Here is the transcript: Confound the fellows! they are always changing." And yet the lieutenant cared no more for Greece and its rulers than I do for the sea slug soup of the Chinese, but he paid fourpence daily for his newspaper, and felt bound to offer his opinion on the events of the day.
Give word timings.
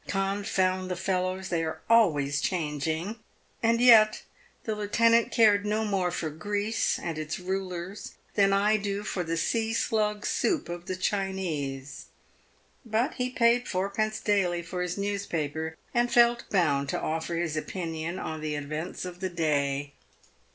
Confound 0.07 0.89
the 0.89 0.95
fellows! 0.95 1.49
they 1.49 1.63
are 1.63 1.79
always 1.87 2.41
changing." 2.41 3.17
And 3.61 3.79
yet 3.79 4.23
the 4.63 4.73
lieutenant 4.73 5.31
cared 5.31 5.63
no 5.63 5.85
more 5.85 6.09
for 6.09 6.31
Greece 6.31 6.97
and 6.97 7.19
its 7.19 7.37
rulers 7.37 8.15
than 8.33 8.51
I 8.51 8.77
do 8.77 9.03
for 9.03 9.23
the 9.23 9.37
sea 9.37 9.73
slug 9.73 10.25
soup 10.25 10.69
of 10.69 10.87
the 10.87 10.95
Chinese, 10.95 12.05
but 12.83 13.13
he 13.21 13.29
paid 13.29 13.67
fourpence 13.67 14.19
daily 14.19 14.63
for 14.63 14.81
his 14.81 14.97
newspaper, 14.97 15.77
and 15.93 16.11
felt 16.11 16.49
bound 16.49 16.89
to 16.89 16.99
offer 16.99 17.35
his 17.35 17.55
opinion 17.55 18.17
on 18.17 18.41
the 18.41 18.55
events 18.55 19.05
of 19.05 19.19
the 19.19 19.29
day. 19.29 19.93